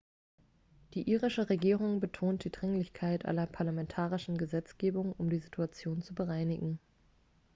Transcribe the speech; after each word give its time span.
die 0.95 1.07
irische 1.07 1.51
regierung 1.51 1.99
betont 1.99 2.43
die 2.43 2.49
dringlichkeit 2.51 3.25
einer 3.25 3.45
parlamentarischen 3.45 4.35
gesetzgebung 4.35 5.13
um 5.19 5.29
die 5.29 5.37
situation 5.37 6.01
zu 6.01 6.15
bereinigen 6.15 6.79